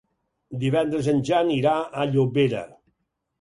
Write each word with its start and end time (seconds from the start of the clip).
Divendres 0.63 1.09
en 1.13 1.21
Jan 1.29 1.51
irà 1.57 1.75
a 1.81 2.07
Llobera. 2.15 2.65